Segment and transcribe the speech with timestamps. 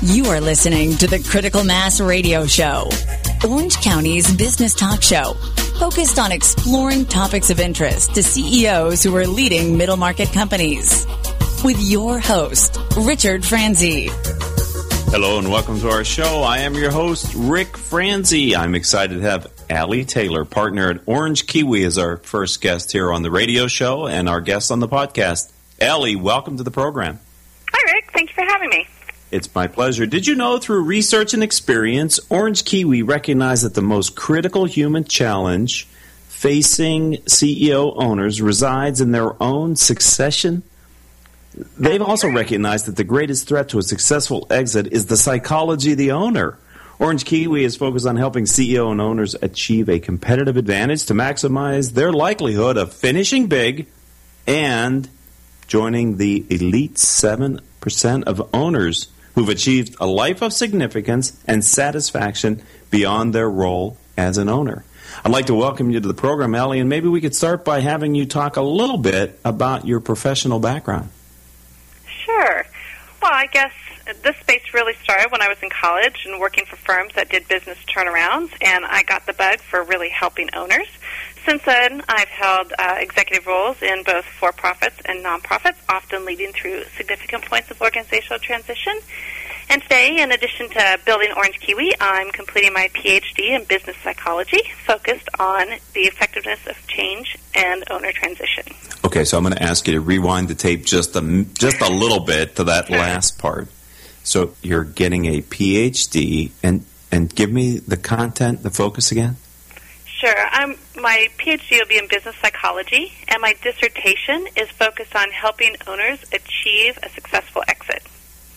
[0.00, 2.88] You are listening to the Critical Mass Radio Show,
[3.44, 5.34] Orange County's business talk show,
[5.80, 11.04] focused on exploring topics of interest to CEOs who are leading middle market companies.
[11.64, 14.08] With your host, Richard Franzi.
[15.10, 16.42] Hello and welcome to our show.
[16.44, 18.54] I am your host, Rick Franzi.
[18.54, 23.12] I'm excited to have Allie Taylor, partner at Orange Kiwi, as our first guest here
[23.12, 25.50] on the radio show and our guest on the podcast.
[25.80, 27.18] Allie, welcome to the program.
[27.72, 28.12] Hi, Rick.
[28.12, 28.86] Thank you for having me.
[29.30, 30.06] It's my pleasure.
[30.06, 35.04] Did you know through research and experience, Orange Kiwi recognized that the most critical human
[35.04, 35.86] challenge
[36.28, 40.62] facing CEO owners resides in their own succession?
[41.76, 45.98] They've also recognized that the greatest threat to a successful exit is the psychology of
[45.98, 46.56] the owner.
[46.98, 51.92] Orange Kiwi is focused on helping CEO and owners achieve a competitive advantage to maximize
[51.92, 53.86] their likelihood of finishing big
[54.46, 55.08] and
[55.66, 63.34] joining the elite 7% of owners who've achieved a life of significance and satisfaction beyond
[63.34, 64.84] their role as an owner.
[65.24, 67.80] I'd like to welcome you to the program, Allie, and maybe we could start by
[67.80, 71.08] having you talk a little bit about your professional background.
[72.24, 72.66] Sure.
[73.22, 73.72] Well, I guess
[74.22, 77.48] this space really started when I was in college and working for firms that did
[77.48, 80.86] business turnarounds, and I got the bug for really helping owners.
[81.48, 86.52] Since then, I've held uh, executive roles in both for profits and nonprofits, often leading
[86.52, 88.92] through significant points of organizational transition.
[89.70, 94.60] And today, in addition to building Orange Kiwi, I'm completing my PhD in business psychology,
[94.84, 98.64] focused on the effectiveness of change and owner transition.
[99.06, 101.90] Okay, so I'm going to ask you to rewind the tape just a, just a
[101.90, 102.98] little bit to that Sure.
[102.98, 103.68] last part.
[104.22, 109.38] So you're getting a PhD, and and give me the content, the focus again.
[110.04, 110.34] Sure.
[110.50, 115.76] I'm, my PhD will be in business psychology, and my dissertation is focused on helping
[115.86, 118.02] owners achieve a successful exit.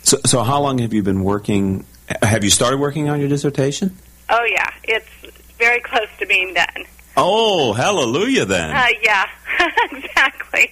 [0.04, 1.86] So, so how long have you been working?
[2.22, 3.98] Have you started working on your dissertation?
[4.30, 4.70] Oh, yeah.
[4.84, 5.08] It's
[5.58, 6.86] very close to being done.
[7.18, 8.46] Oh, hallelujah!
[8.46, 8.72] Then.
[8.72, 9.26] Uh, yeah,
[9.92, 10.72] exactly.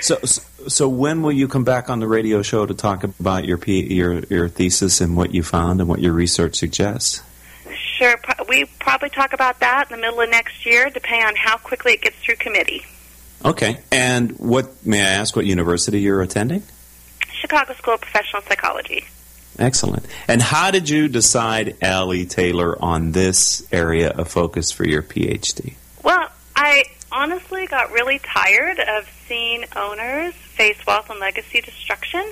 [0.00, 3.58] So, so when will you come back on the radio show to talk about your
[3.66, 7.22] your your thesis and what you found and what your research suggests?
[7.98, 8.14] Sure.
[8.48, 11.94] We probably talk about that in the middle of next year, depending on how quickly
[11.94, 12.86] it gets through committee.
[13.44, 13.78] Okay.
[13.90, 15.34] And what may I ask?
[15.34, 16.62] What university you're attending?
[17.32, 19.04] Chicago School of Professional Psychology.
[19.58, 20.06] Excellent.
[20.28, 25.74] And how did you decide, Allie Taylor, on this area of focus for your PhD?
[26.04, 32.24] Well, I honestly got really tired of seeing owners face wealth and legacy destruction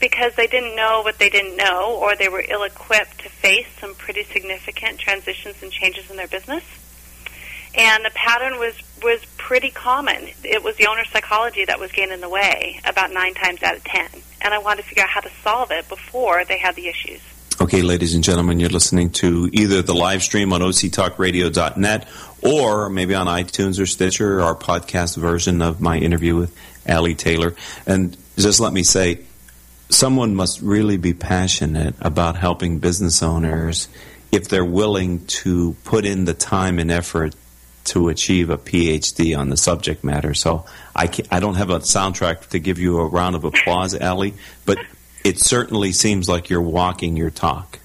[0.00, 3.66] because they didn't know what they didn't know or they were ill equipped to face
[3.78, 6.64] some pretty significant transitions and changes in their business.
[7.74, 10.28] And the pattern was was pretty common.
[10.42, 13.76] It was the owner psychology that was getting in the way about nine times out
[13.76, 14.08] of ten.
[14.40, 17.20] And I wanted to figure out how to solve it before they had the issues.
[17.60, 22.08] Okay, ladies and gentlemen, you're listening to either the live stream on octalkradio.net
[22.42, 26.56] or maybe on iTunes or Stitcher, our podcast version of my interview with
[26.86, 27.54] Allie Taylor.
[27.86, 29.20] And just let me say,
[29.90, 33.88] someone must really be passionate about helping business owners
[34.32, 37.34] if they're willing to put in the time and effort
[37.82, 40.34] to achieve a PhD on the subject matter.
[40.34, 40.64] So
[40.94, 44.34] I, I don't have a soundtrack to give you a round of applause, Allie,
[44.64, 44.78] but
[45.24, 47.78] it certainly seems like you're walking your talk.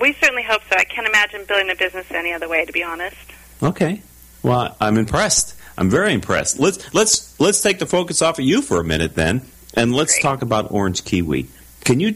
[0.00, 0.76] We certainly hope so.
[0.76, 3.16] I can't imagine building a business any other way, to be honest.
[3.62, 4.00] Okay.
[4.42, 5.54] Well, I'm impressed.
[5.76, 6.58] I'm very impressed.
[6.58, 9.42] Let's let's let's take the focus off of you for a minute then,
[9.74, 10.22] and let's Great.
[10.22, 11.46] talk about Orange Kiwi.
[11.84, 12.14] Can you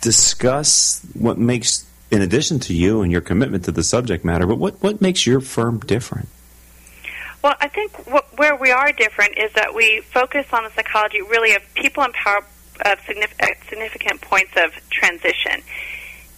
[0.00, 4.58] discuss what makes, in addition to you and your commitment to the subject matter, but
[4.58, 6.28] what what makes your firm different?
[7.42, 11.20] Well, I think wh- where we are different is that we focus on the psychology
[11.22, 12.44] really of people in power
[12.84, 15.62] of signif- at significant points of transition.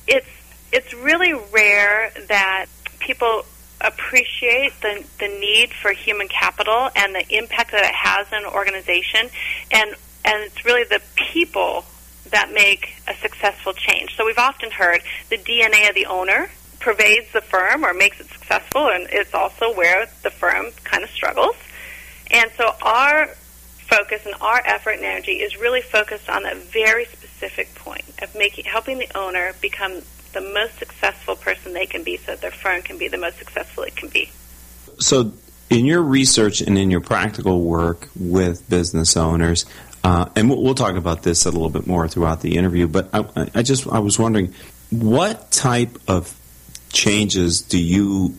[0.06, 0.26] It's
[0.72, 2.66] it's really rare that
[3.00, 3.44] people
[3.80, 8.52] appreciate the the need for human capital and the impact that it has in an
[8.52, 9.28] organization,
[9.70, 11.84] and and it's really the people
[12.30, 14.16] that make a successful change.
[14.16, 16.50] So we've often heard the DNA of the owner
[16.80, 21.10] pervades the firm or makes it successful, and it's also where the firm kind of
[21.10, 21.56] struggles.
[22.30, 23.28] And so our
[23.88, 28.34] focus and our effort and energy is really focused on that very specific point of
[28.34, 32.50] making helping the owner become the most successful person they can be so that their
[32.50, 34.30] firm can be the most successful it can be.
[34.98, 35.32] So,
[35.70, 39.64] in your research and in your practical work with business owners,
[40.04, 42.86] uh, and we'll, talk about this a little bit more throughout the interview.
[42.86, 44.52] But I, I just I was wondering,
[44.90, 46.38] what type of
[46.92, 48.34] changes do you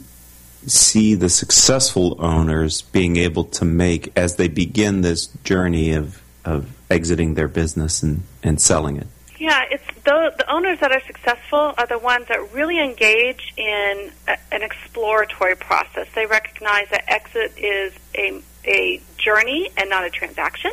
[0.67, 6.69] see the successful owners being able to make as they begin this journey of of
[6.91, 9.07] exiting their business and, and selling it?
[9.39, 14.11] Yeah, it's the the owners that are successful are the ones that really engage in
[14.27, 16.07] a, an exploratory process.
[16.13, 20.71] They recognize that exit is a a journey and not a transaction,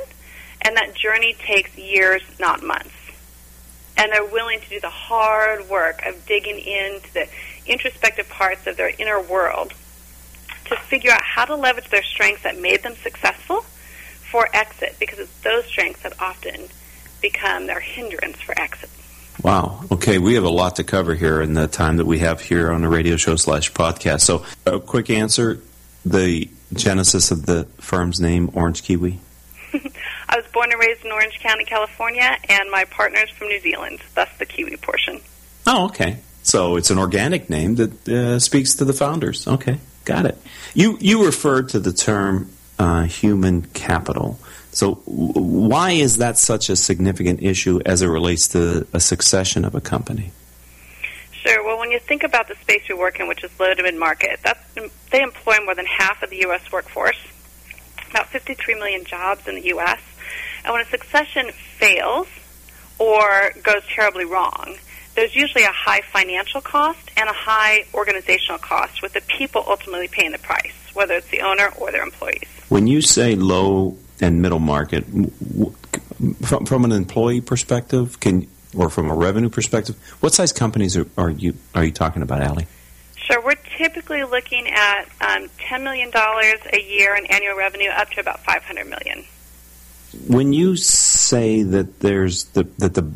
[0.63, 2.91] and that journey takes years, not months.
[3.97, 7.29] And they're willing to do the hard work of digging into the
[7.67, 9.75] introspective parts of their inner world
[10.67, 13.61] to figure out how to leverage their strengths that made them successful
[14.31, 16.69] for exit, because it's those strengths that often
[17.21, 18.89] become their hindrance for exit.
[19.43, 19.85] Wow.
[19.91, 22.71] Okay, we have a lot to cover here in the time that we have here
[22.73, 24.21] on the radio show slash podcast.
[24.23, 25.61] So, a quick answer:
[26.05, 29.19] the genesis of the firm's name, Orange Kiwi.
[30.29, 34.01] I was born and raised in Orange County, California, and my partner's from New Zealand.
[34.15, 35.21] Thus, the Kiwi portion.
[35.67, 36.19] Oh, okay.
[36.43, 39.47] So it's an organic name that uh, speaks to the founders.
[39.47, 40.37] Okay, got it.
[40.75, 44.39] You you referred to the term uh, human capital.
[44.73, 49.75] So, why is that such a significant issue as it relates to a succession of
[49.75, 50.33] a company?
[51.33, 51.63] Sure.
[51.65, 53.97] Well, when you think about the space we work in, which is low to mid
[53.97, 54.41] market,
[55.11, 56.73] they employ more than half of the U.S.
[56.73, 57.19] workforce,
[58.13, 60.01] about 53 million jobs in the U.S.
[60.65, 62.29] And when a succession fails
[62.99, 64.77] or goes terribly wrong,
[65.15, 70.09] there's usually a high financial cost and a high organizational cost, with the people ultimately
[70.09, 72.49] paying the price, whether it's the owner or their employees.
[72.69, 75.05] When you say low and middle market,
[76.43, 81.07] from, from an employee perspective, can or from a revenue perspective, what size companies are,
[81.19, 82.67] are you are you talking about, Allie?
[83.33, 88.11] Sure, we're typically looking at um, ten million dollars a year in annual revenue, up
[88.11, 89.25] to about five hundred million.
[90.29, 93.11] When you say that there's the that the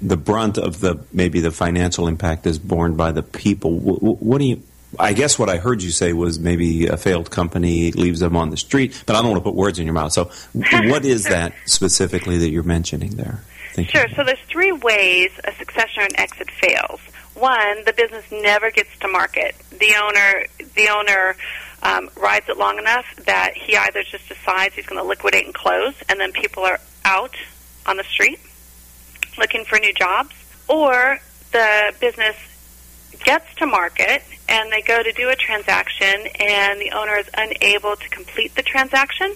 [0.00, 4.38] the brunt of the maybe the financial impact is borne by the people, what, what
[4.38, 4.62] do you
[4.98, 8.50] I guess what I heard you say was maybe a failed company leaves them on
[8.50, 10.12] the street, but I don't want to put words in your mouth.
[10.12, 13.42] So, what is that specifically that you're mentioning there?
[13.74, 14.06] Thank sure.
[14.08, 14.14] You.
[14.14, 17.00] So, there's three ways a succession and exit fails.
[17.38, 19.54] One, the business never gets to market.
[19.70, 20.44] The owner,
[20.74, 21.36] the owner
[21.82, 25.54] um, rides it long enough that he either just decides he's going to liquidate and
[25.54, 27.36] close, and then people are out
[27.86, 28.40] on the street
[29.38, 30.34] looking for new jobs,
[30.68, 31.18] or
[31.52, 32.36] the business
[33.24, 37.96] gets to market and they go to do a transaction and the owner is unable
[37.96, 39.34] to complete the transaction,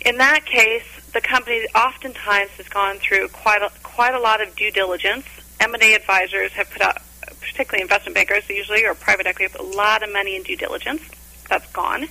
[0.00, 4.54] in that case, the company oftentimes has gone through quite a, quite a lot of
[4.54, 5.26] due diligence.
[5.60, 6.98] M&A advisors have put out,
[7.40, 11.02] particularly investment bankers usually, or private equity, a lot of money in due diligence.
[11.48, 12.08] That's gone.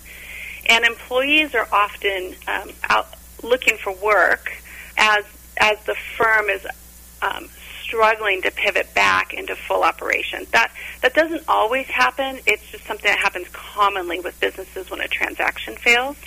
[0.70, 3.08] And employees are often um, out
[3.44, 4.52] looking for work
[4.98, 5.24] as
[5.60, 6.68] as the firm is
[7.22, 7.50] um,
[7.82, 10.46] struggling to pivot back into full operation.
[10.52, 10.72] That
[11.02, 12.40] that doesn't always happen.
[12.46, 16.18] It's just something that happens commonly with businesses when a transaction fails.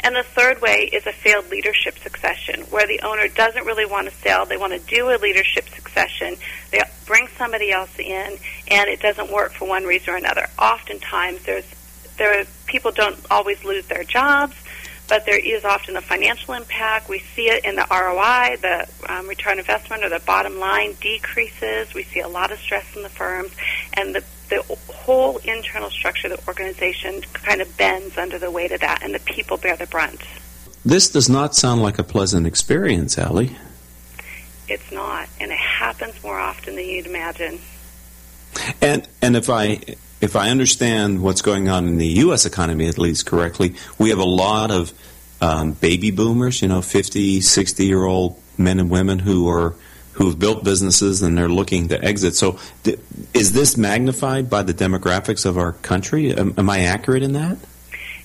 [0.00, 4.08] And the third way is a failed leadership succession, where the owner doesn't really want
[4.08, 4.46] to sell.
[4.46, 6.36] They want to do a leadership succession.
[6.70, 8.38] They bring somebody else in,
[8.68, 10.48] and it doesn't work for one reason or another.
[10.58, 11.66] Oftentimes, there's
[12.18, 14.54] there are, people don't always lose their jobs
[15.08, 17.08] but there is often a financial impact.
[17.08, 21.94] We see it in the ROI, the um, return investment, or the bottom line decreases.
[21.94, 23.52] We see a lot of stress in the firms,
[23.94, 28.72] and the the whole internal structure of the organization kind of bends under the weight
[28.72, 30.20] of that, and the people bear the brunt.
[30.84, 33.56] This does not sound like a pleasant experience, Allie.
[34.68, 37.60] It's not, and it happens more often than you'd imagine.
[38.80, 39.80] And and if I
[40.20, 42.46] if I understand what's going on in the U.S.
[42.46, 44.92] economy at least correctly, we have a lot of
[45.40, 49.74] um, baby boomers, you know, 50, 60 year old men and women who are
[50.16, 52.34] who've built businesses and they're looking to exit.
[52.34, 52.98] So, th-
[53.34, 56.34] is this magnified by the demographics of our country?
[56.34, 57.58] Am, am, I accurate in that?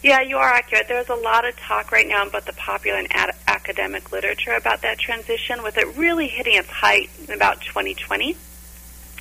[0.01, 0.87] Yeah, you are accurate.
[0.87, 4.81] There's a lot of talk right now about the popular and ad- academic literature about
[4.83, 8.37] that transition, with it really hitting its height in about 2020.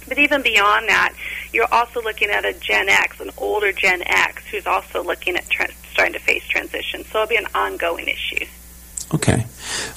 [0.08, 1.14] But even beyond that,
[1.52, 5.50] you're also looking at a Gen X, an older Gen X, who's also looking at
[5.50, 7.04] tra- starting to face transition.
[7.04, 8.46] So it'll be an ongoing issue.
[9.12, 9.46] Okay.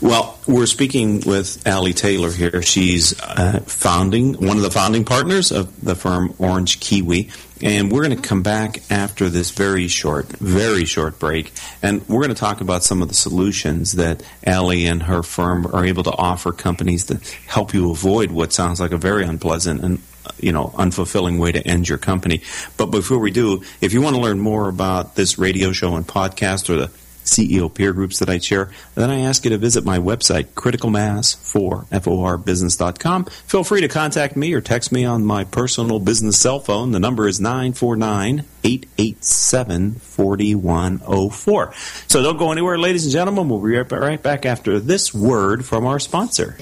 [0.02, 2.64] Well, we're speaking with Allie Taylor here.
[2.64, 7.30] She's uh, founding one of the founding partners of the firm Orange Kiwi,
[7.62, 11.54] and we're going to come back after this very short, very short break,
[11.84, 15.68] and we're going to talk about some of the solutions that Allie and her firm
[15.68, 19.84] are able to offer companies to help you avoid what sounds like a very unpleasant
[19.84, 20.02] and
[20.40, 22.42] you know unfulfilling way to end your company.
[22.78, 26.08] But before we do, if you want to learn more about this radio show and
[26.08, 28.70] podcast or the CEO peer groups that I share.
[28.96, 33.26] Then I ask you to visit my website, criticalmass4business.com.
[33.26, 36.92] Feel free to contact me or text me on my personal business cell phone.
[36.92, 41.74] The number is 949 887 4104.
[42.08, 43.50] So don't go anywhere, ladies and gentlemen.
[43.50, 46.58] We'll be right back after this word from our sponsor.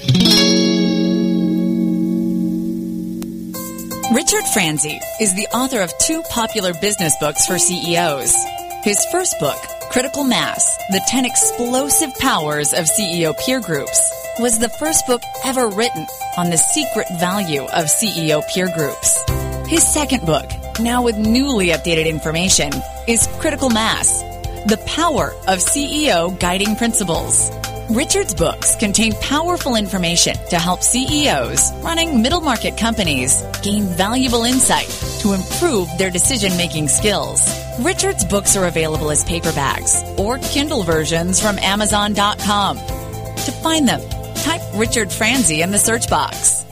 [4.14, 8.36] Richard Franzi is the author of two popular business books for CEOs.
[8.84, 9.58] His first book,
[9.92, 14.00] Critical Mass, The 10 Explosive Powers of CEO Peer Groups,
[14.40, 16.08] was the first book ever written
[16.38, 19.22] on the secret value of CEO peer groups.
[19.68, 22.72] His second book, now with newly updated information,
[23.06, 24.22] is Critical Mass,
[24.66, 27.52] The Power of CEO Guiding Principles.
[27.90, 34.88] Richard's books contain powerful information to help CEOs running middle market companies gain valuable insight
[35.20, 37.61] to improve their decision making skills.
[37.84, 42.78] Richard's books are available as paperbacks or Kindle versions from Amazon.com.
[42.78, 44.02] To find them,
[44.36, 46.64] type Richard Franzi in the search box.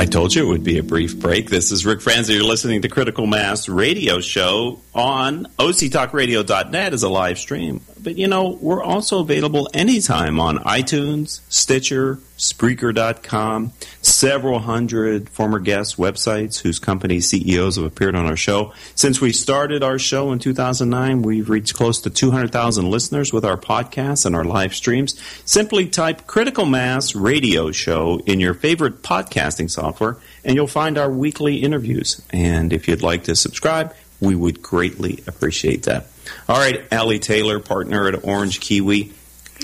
[0.00, 1.50] I told you it would be a brief break.
[1.50, 2.34] This is Rick Franzi.
[2.34, 7.80] You're listening to Critical Mass Radio Show on OCTalkRadio.net as a live stream.
[8.02, 15.96] But you know, we're also available anytime on iTunes, Stitcher, Spreaker.com, several hundred former guests'
[15.96, 18.72] websites whose company CEOs have appeared on our show.
[18.94, 23.56] Since we started our show in 2009, we've reached close to 200,000 listeners with our
[23.56, 25.20] podcasts and our live streams.
[25.44, 31.10] Simply type Critical Mass Radio Show in your favorite podcasting software, and you'll find our
[31.10, 32.22] weekly interviews.
[32.30, 36.06] And if you'd like to subscribe, we would greatly appreciate that.
[36.48, 39.12] All right, Allie Taylor, partner at Orange Kiwi.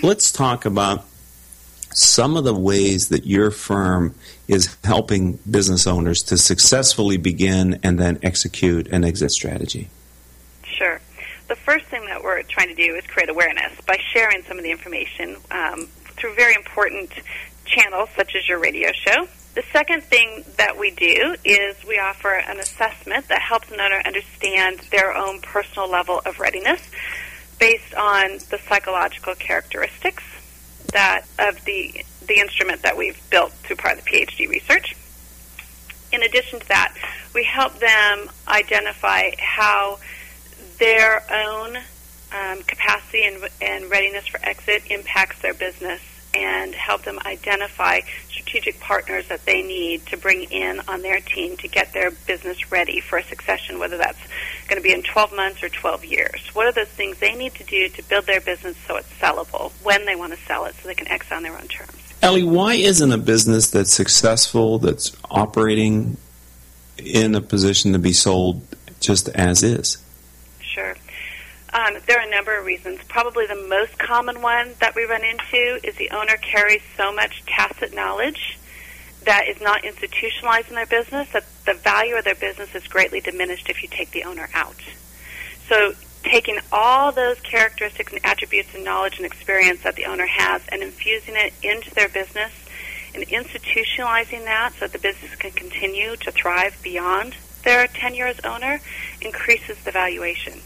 [0.02, 1.04] Let's talk about
[1.94, 4.14] some of the ways that your firm
[4.48, 9.88] is helping business owners to successfully begin and then execute an exit strategy.
[10.64, 11.00] Sure.
[11.48, 14.64] The first thing that we're trying to do is create awareness by sharing some of
[14.64, 17.12] the information um, through very important
[17.64, 19.28] channels such as your radio show.
[19.54, 24.02] The second thing that we do is we offer an assessment that helps an owner
[24.04, 26.80] understand their own personal level of readiness
[27.60, 30.24] based on the psychological characteristics
[30.92, 34.96] that of the the instrument that we've built through part of the PhD research.
[36.10, 36.96] In addition to that,
[37.34, 39.98] we help them identify how
[40.78, 41.76] their own
[42.32, 46.00] um, capacity and, and readiness for exit impacts their business
[46.34, 51.56] and help them identify strategic partners that they need to bring in on their team
[51.58, 54.18] to get their business ready for a succession, whether that's
[54.68, 56.40] going to be in 12 months or 12 years.
[56.52, 59.72] What are those things they need to do to build their business so it's sellable
[59.82, 61.92] when they want to sell it so they can exit on their own terms?
[62.22, 66.16] Allie, why isn't a business that's successful, that's operating
[66.98, 68.62] in a position to be sold
[69.00, 69.98] just as is?
[70.60, 70.96] Sure.
[71.74, 73.00] Um, there are a number of reasons.
[73.08, 77.44] Probably the most common one that we run into is the owner carries so much
[77.46, 78.60] tacit knowledge
[79.24, 83.20] that is not institutionalized in their business that the value of their business is greatly
[83.20, 84.76] diminished if you take the owner out.
[85.68, 90.62] So taking all those characteristics and attributes and knowledge and experience that the owner has
[90.70, 92.52] and infusing it into their business
[93.14, 98.38] and institutionalizing that so that the business can continue to thrive beyond their tenure as
[98.40, 98.80] owner
[99.20, 100.60] increases the valuation.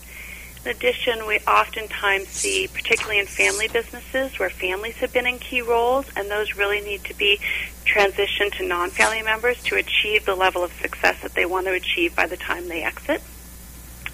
[0.65, 5.63] In addition, we oftentimes see, particularly in family businesses where families have been in key
[5.63, 7.41] roles, and those really need to be
[7.85, 11.73] transitioned to non family members to achieve the level of success that they want to
[11.73, 13.23] achieve by the time they exit,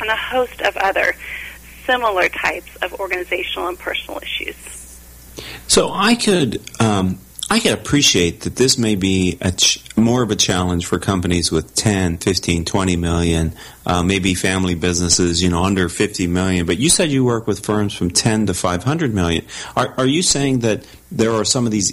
[0.00, 1.14] and a host of other
[1.86, 4.56] similar types of organizational and personal issues.
[5.66, 7.18] So I could um,
[7.50, 11.74] I can appreciate that this may be ch- more of a challenge for companies with
[11.74, 16.64] 10, 15, 20 million, uh, maybe family businesses, you know, under 50 million.
[16.66, 19.44] But you said you work with firms from 10 to 500 million.
[19.76, 21.92] Are, are you saying that there are some of these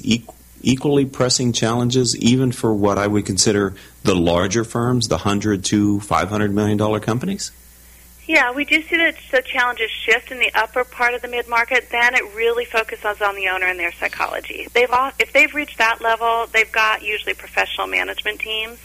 [0.62, 6.00] equally pressing challenges, even for what I would consider the larger firms, the 100 to
[6.00, 7.52] 500 million dollar companies?
[8.32, 11.50] Yeah, we do see that the challenges shift in the upper part of the mid
[11.50, 11.90] market.
[11.92, 14.70] Then it really focuses on the owner and their psychology.
[14.72, 18.80] They've all, if they've reached that level, they've got usually professional management teams,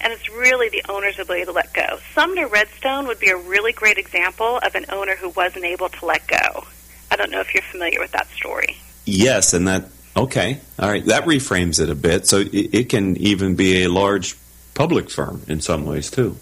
[0.00, 2.00] and it's really the owner's ability to let go.
[2.12, 6.04] Sumner Redstone would be a really great example of an owner who wasn't able to
[6.04, 6.64] let go.
[7.08, 8.78] I don't know if you're familiar with that story.
[9.04, 9.84] Yes, and that
[10.16, 12.26] okay, all right, that reframes it a bit.
[12.26, 14.34] So it, it can even be a large
[14.74, 16.36] public firm in some ways too.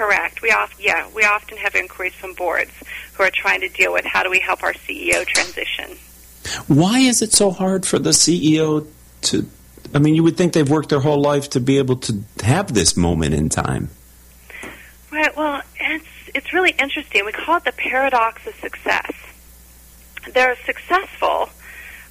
[0.00, 0.40] Correct.
[0.40, 2.70] We often, yeah, we often have inquiries from boards
[3.12, 5.98] who are trying to deal with how do we help our CEO transition.
[6.68, 8.86] Why is it so hard for the CEO
[9.20, 9.46] to?
[9.94, 12.72] I mean, you would think they've worked their whole life to be able to have
[12.72, 13.90] this moment in time.
[15.12, 15.36] Right.
[15.36, 17.26] Well, it's it's really interesting.
[17.26, 19.12] We call it the paradox of success.
[20.32, 21.50] They're successful,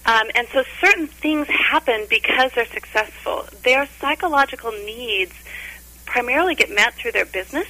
[0.05, 3.47] um, and so certain things happen because they're successful.
[3.63, 5.33] Their psychological needs
[6.05, 7.67] primarily get met through their business,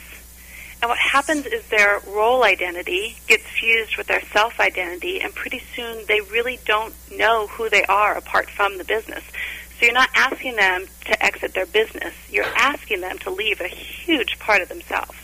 [0.82, 5.62] and what happens is their role identity gets fused with their self identity, and pretty
[5.76, 9.24] soon they really don't know who they are apart from the business.
[9.80, 13.68] So you're not asking them to exit their business, you're asking them to leave a
[13.68, 15.18] huge part of themselves.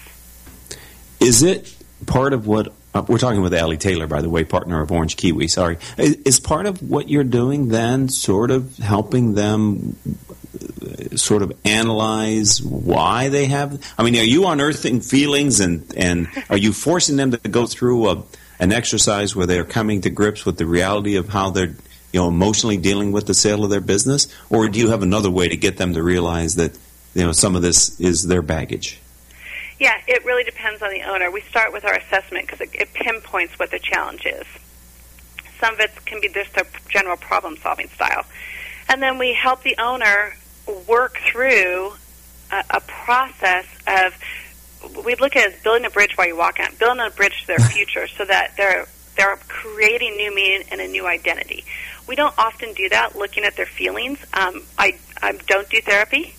[1.20, 1.74] Is it
[2.06, 5.18] part of what uh, we're talking with Allie Taylor, by the way, partner of Orange
[5.18, 5.48] Kiwi.
[5.50, 9.98] Sorry, is, is part of what you're doing then sort of helping them
[11.16, 13.82] sort of analyze why they have?
[13.98, 18.10] I mean, are you unearthing feelings and and are you forcing them to go through
[18.10, 18.24] a,
[18.60, 21.76] an exercise where they're coming to grips with the reality of how they're
[22.12, 25.32] you know emotionally dealing with the sale of their business, or do you have another
[25.32, 26.78] way to get them to realize that
[27.14, 29.00] you know some of this is their baggage?
[29.80, 31.30] Yeah, it really depends on the owner.
[31.30, 34.46] We start with our assessment because it, it pinpoints what the challenge is.
[35.60, 38.26] Some of it can be just their general problem solving style.
[38.88, 40.36] And then we help the owner
[40.88, 41.94] work through
[42.52, 44.14] a, a process of
[45.04, 47.42] we look at it as building a bridge while you walk on, building a bridge
[47.42, 51.64] to their future so that they're they're creating new meaning and a new identity.
[52.08, 54.20] We don't often do that looking at their feelings.
[54.34, 56.36] Um, I, I don't do therapy.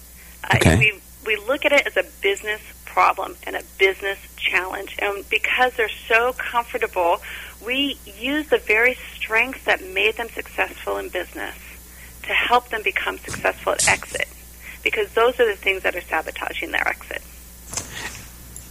[0.54, 0.74] Okay.
[0.74, 4.96] Uh, we we look at it as a business problem and a business challenge.
[5.00, 7.20] And because they're so comfortable,
[7.64, 11.54] we use the very strengths that made them successful in business
[12.26, 14.28] to help them become successful at exit.
[14.82, 17.22] Because those are the things that are sabotaging their exit.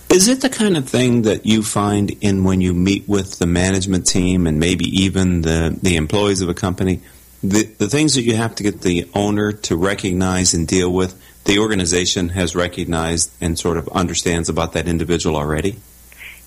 [0.09, 3.45] Is it the kind of thing that you find in when you meet with the
[3.45, 7.01] management team and maybe even the, the employees of a company?
[7.43, 11.21] The, the things that you have to get the owner to recognize and deal with
[11.43, 15.79] the organization has recognized and sort of understands about that individual already?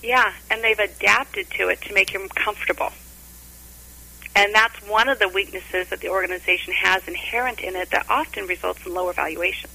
[0.02, 2.92] Yeah, and they've adapted to it to make him comfortable.
[4.36, 8.46] And that's one of the weaknesses that the organization has inherent in it that often
[8.46, 9.72] results in lower valuations.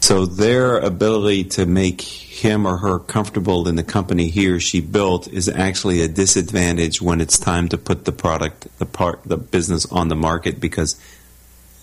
[0.00, 4.80] So their ability to make him or her comfortable in the company he or she
[4.80, 9.36] built is actually a disadvantage when it's time to put the product, the part, the
[9.36, 10.98] business on the market because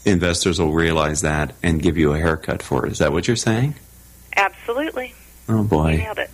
[0.06, 2.94] investors will realize that and give you a haircut for it.
[2.94, 3.76] Is that what you're saying?
[4.36, 5.14] Absolutely.
[5.50, 5.92] Oh boy.
[5.92, 6.32] You nailed it.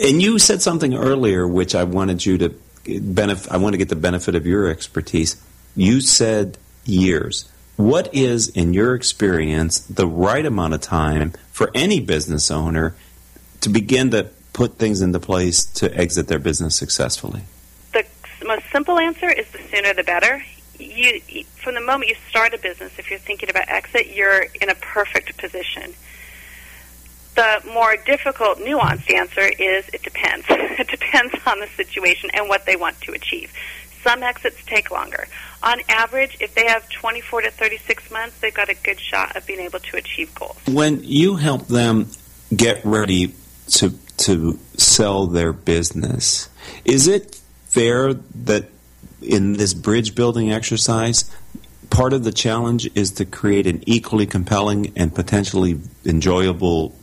[0.00, 2.54] And you said something earlier which I wanted you to
[2.86, 5.42] I want to get the benefit of your expertise.
[5.74, 7.50] You said years.
[7.76, 12.94] What is in your experience the right amount of time for any business owner
[13.62, 17.42] to begin to put things into place to exit their business successfully?
[17.92, 18.04] The
[18.46, 20.42] most simple answer is the sooner the better
[20.78, 24.70] you from the moment you start a business, if you're thinking about exit, you're in
[24.70, 25.94] a perfect position.
[27.34, 30.46] The more difficult, nuanced answer is it depends.
[30.50, 33.52] it depends on the situation and what they want to achieve.
[34.02, 35.26] Some exits take longer.
[35.62, 39.46] On average, if they have 24 to 36 months, they've got a good shot of
[39.46, 40.56] being able to achieve goals.
[40.68, 42.10] When you help them
[42.54, 43.34] get ready
[43.68, 46.48] to to sell their business,
[46.84, 48.68] is it fair that
[49.20, 51.28] in this bridge building exercise,
[51.90, 56.94] part of the challenge is to create an equally compelling and potentially enjoyable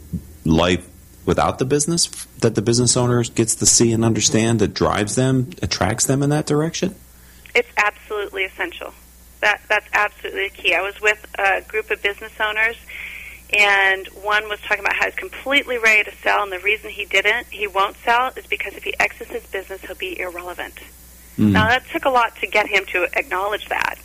[0.46, 0.88] life
[1.26, 2.08] without the business
[2.40, 6.30] that the business owner gets to see and understand that drives them, attracts them in
[6.32, 6.96] that direction?
[7.54, 8.94] It's absolutely essential.
[9.42, 10.74] That that's absolutely the key.
[10.74, 12.78] I was with a group of business owners
[13.54, 17.06] and one was talking about how he's completely ready to sell and the reason he
[17.06, 20.76] didn't, he won't sell is because if he exits his business he'll be irrelevant.
[21.38, 21.52] Mm.
[21.52, 23.98] Now, that took a lot to get him to acknowledge that.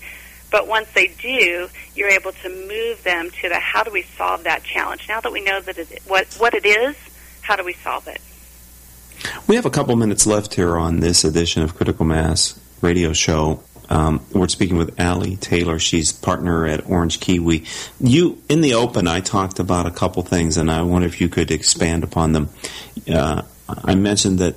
[0.56, 4.44] But once they do, you're able to move them to the how do we solve
[4.44, 5.06] that challenge?
[5.06, 6.96] Now that we know that it, what, what it is,
[7.42, 8.22] how do we solve it?
[9.46, 13.62] We have a couple minutes left here on this edition of Critical Mass Radio Show.
[13.90, 15.78] Um, we're speaking with Allie Taylor.
[15.78, 17.66] She's partner at Orange Kiwi.
[18.00, 21.28] You, in the open, I talked about a couple things, and I wonder if you
[21.28, 22.48] could expand upon them.
[23.06, 24.54] Uh, I mentioned that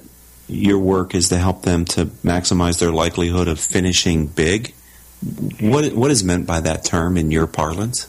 [0.48, 4.74] your work is to help them to maximize their likelihood of finishing big.
[5.60, 8.08] What what is meant by that term in your parlance?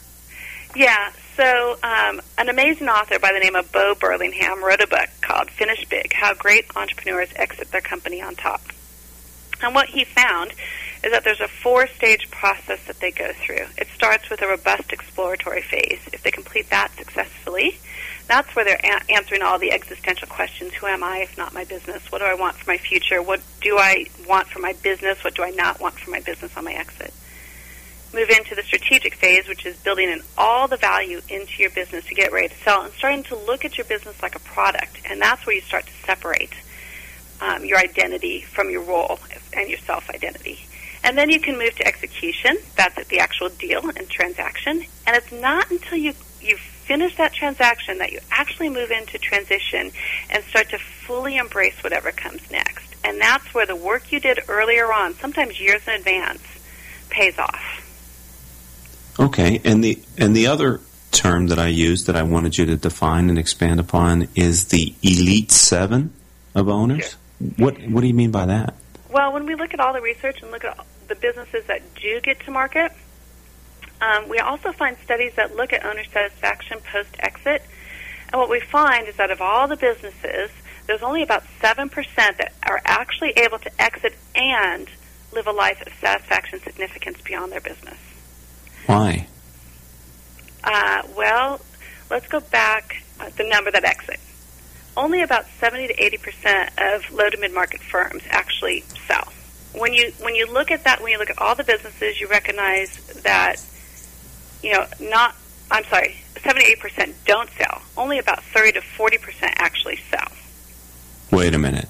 [0.77, 5.09] Yeah, so um, an amazing author by the name of Bo Burlingham wrote a book
[5.21, 8.63] called "Finish Big: How Great Entrepreneurs Exit Their Company on Top."
[9.63, 10.53] And what he found
[11.03, 13.67] is that there's a four-stage process that they go through.
[13.79, 16.01] It starts with a robust exploratory phase.
[16.13, 17.79] If they complete that successfully,
[18.31, 20.73] that's where they're a- answering all the existential questions.
[20.75, 22.03] Who am I if not my business?
[22.11, 23.23] What do I want for my future?
[23.23, 25.23] What do I want for my business?
[25.25, 27.13] What do I not want for my business on my exit?
[28.13, 32.05] Move into the strategic phase which is building in all the value into your business
[32.07, 35.01] to get ready to sell, and starting to look at your business like a product.
[35.09, 36.53] And that's where you start to separate
[37.41, 39.19] um, your identity from your role
[39.53, 40.59] and your self identity.
[41.03, 42.59] And then you can move to execution.
[42.77, 44.85] That's at the actual deal and transaction.
[45.07, 46.57] And it's not until you you
[46.91, 49.93] finish that transaction that you actually move into transition
[50.29, 52.97] and start to fully embrace whatever comes next.
[53.05, 56.43] And that's where the work you did earlier on, sometimes years in advance,
[57.09, 59.15] pays off.
[59.21, 60.81] Okay, and the and the other
[61.13, 64.93] term that I used that I wanted you to define and expand upon is the
[65.01, 66.13] elite seven
[66.57, 67.11] of owners.
[67.11, 67.49] Sure.
[67.57, 68.75] What what do you mean by that?
[69.13, 72.21] Well, when we look at all the research and look at the businesses that do
[72.21, 72.91] get to market,
[74.01, 77.63] um, we also find studies that look at owner satisfaction post exit.
[78.33, 80.51] And what we find is that of all the businesses,
[80.87, 84.89] there's only about 7% that are actually able to exit and
[85.33, 87.99] live a life of satisfaction significance beyond their business.
[88.87, 89.27] Why?
[90.65, 91.61] Uh, well,
[92.11, 94.19] let's go back uh, the number that exit.
[94.97, 99.33] Only about 70 to 80 percent of low to mid market firms actually sell.
[99.73, 102.27] When you when you look at that, when you look at all the businesses, you
[102.27, 103.65] recognize that
[104.63, 105.35] you know not.
[105.71, 107.83] I'm sorry, 78 percent don't sell.
[107.97, 110.29] Only about 30 to 40 percent actually sell.
[111.31, 111.89] Wait a minute.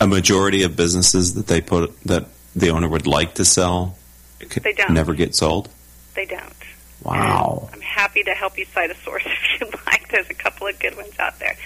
[0.00, 3.96] A majority of businesses that they put that the owner would like to sell,
[4.38, 4.92] they don't.
[4.92, 5.68] never get sold.
[6.14, 6.54] They don't.
[7.02, 7.68] Wow.
[7.72, 10.08] And I'm happy to help you cite a source if you'd like.
[10.10, 11.56] There's a couple of good ones out there.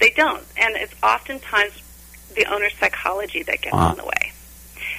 [0.00, 0.44] They don't.
[0.56, 1.72] And it's oftentimes
[2.34, 3.90] the owner's psychology that gets wow.
[3.90, 4.32] in the way.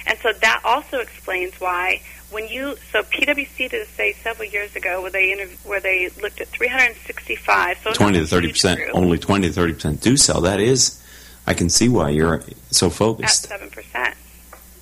[0.06, 2.02] And so that also explains why
[2.34, 6.10] when you so PwC did a study several years ago where they interv- where they
[6.20, 10.40] looked at 365 so 20 to 30 percent only 20 to 30 percent do sell.
[10.42, 11.00] That is
[11.46, 13.44] I can see why you're so focused.
[13.44, 14.14] at seven percent.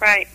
[0.00, 0.26] Right.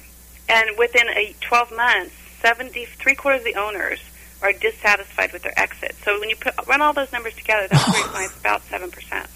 [0.48, 4.00] And within a 12 months 70 three quarters of the owners
[4.42, 5.96] are dissatisfied with their exit.
[6.04, 8.92] So when you put, run all those numbers together, that's where you it's about seven
[8.92, 9.28] percent.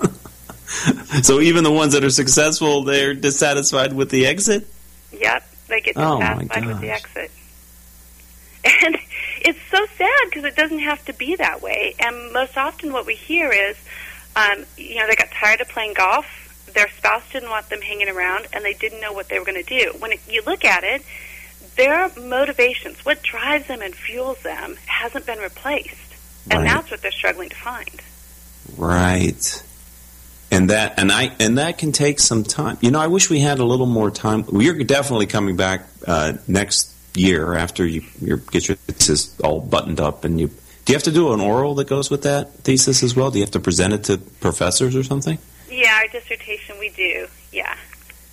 [1.24, 4.66] so even the ones that are successful, they're dissatisfied with the exit.
[5.12, 7.30] Yep, they get dissatisfied oh with the exit,
[8.64, 8.98] and
[9.40, 11.94] it's so sad because it doesn't have to be that way.
[11.98, 13.76] And most often, what we hear is,
[14.36, 16.26] um, you know, they got tired of playing golf.
[16.74, 19.62] Their spouse didn't want them hanging around, and they didn't know what they were going
[19.62, 19.92] to do.
[19.98, 21.02] When it, you look at it,
[21.76, 25.96] their motivations, what drives them and fuels them, hasn't been replaced.
[26.50, 26.68] And right.
[26.68, 28.02] that's what they're struggling to find.
[28.76, 29.62] Right.
[30.52, 32.76] And that and I and that can take some time.
[32.80, 34.44] You know, I wish we had a little more time.
[34.48, 40.00] We're definitely coming back uh, next year after you your, get your thesis all buttoned
[40.00, 43.02] up, and you do you have to do an oral that goes with that thesis
[43.02, 43.30] as well?
[43.30, 45.38] Do you have to present it to professors or something?
[45.70, 47.28] Yeah, our dissertation we do.
[47.52, 47.76] Yeah,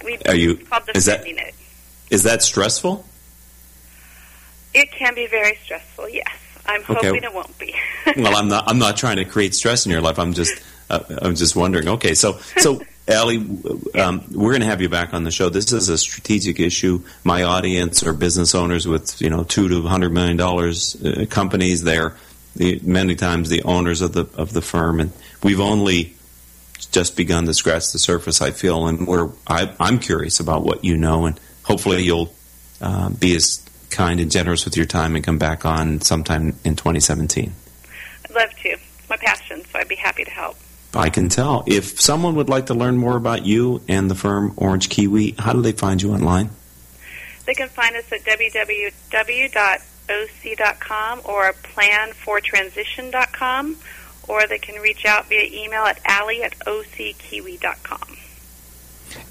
[0.03, 0.60] we are you
[0.95, 1.56] is that it.
[2.10, 3.06] is that stressful?
[4.73, 6.10] It can be very stressful.
[6.10, 7.25] Yes, I'm hoping okay.
[7.25, 7.75] it won't be.
[8.17, 8.63] well, I'm not.
[8.67, 10.17] I'm not trying to create stress in your life.
[10.17, 10.62] I'm just.
[10.89, 11.88] Uh, I'm just wondering.
[11.89, 12.82] Okay, so so.
[13.10, 13.38] Allie,
[13.95, 15.47] um, we're going to have you back on the show.
[15.47, 17.06] This is a strategic issue.
[17.23, 21.84] My audience are business owners with you know two to hundred million dollars uh, companies.
[21.84, 22.17] They're
[22.58, 26.15] the, many times the owners of the of the firm, and we've only
[26.91, 28.41] just begun to scratch the surface.
[28.41, 32.34] I feel, and we're I, am curious about what you know, and hopefully you'll
[32.82, 36.76] uh, be as kind and generous with your time and come back on sometime in
[36.76, 37.54] 2017.
[38.26, 38.69] I'd love to.
[38.69, 40.58] It's my passion, so I'd be happy to help.
[40.98, 41.64] I can tell.
[41.68, 45.54] If someone would like to learn more about you and the firm Orange Kiwi, how
[45.54, 46.50] do they find you online?
[47.46, 48.92] They can find us at www.oc.com
[51.24, 53.78] or planfortransition.com,
[54.28, 58.18] or they can reach out via email at allie at ockiwi.com.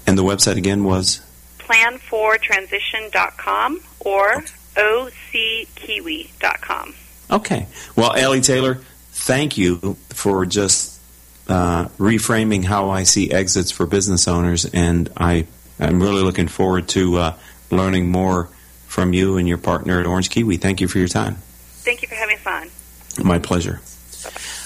[0.07, 1.21] And the website again was?
[1.59, 4.43] planfortransition.com or
[4.75, 6.95] ockiwi.com.
[7.29, 7.67] Okay.
[7.95, 8.79] Well, Allie Taylor,
[9.11, 10.96] thank you for just
[11.47, 15.47] uh, reframing how I see exits for business owners, and I
[15.79, 17.33] am really looking forward to uh,
[17.71, 18.49] learning more
[18.87, 20.57] from you and your partner at Orange Kiwi.
[20.57, 21.35] Thank you for your time.
[21.35, 22.69] Thank you for having fun.
[23.23, 23.81] My pleasure.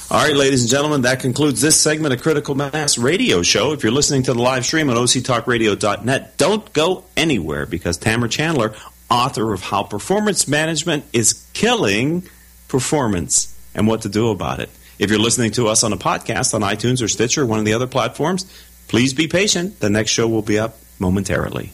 [0.09, 3.71] All right, ladies and gentlemen, that concludes this segment of Critical Mass Radio Show.
[3.71, 8.73] If you're listening to the live stream on octalkradio.net, don't go anywhere because Tamra Chandler,
[9.09, 12.27] author of How Performance Management is Killing
[12.67, 14.69] Performance and What to Do About It.
[15.01, 17.65] If you're listening to us on a podcast on iTunes or Stitcher, or one of
[17.65, 18.45] the other platforms,
[18.87, 19.79] please be patient.
[19.79, 21.73] The next show will be up momentarily.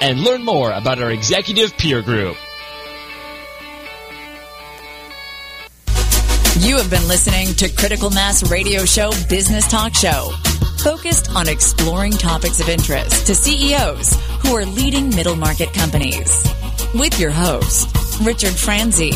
[0.00, 2.36] and learn more about our executive peer group.
[6.60, 10.32] You have been listening to Critical Mass Radio Show Business Talk Show,
[10.78, 16.44] focused on exploring topics of interest to CEOs who are leading middle market companies.
[16.94, 17.88] With your host,
[18.22, 19.12] Richard Franzi.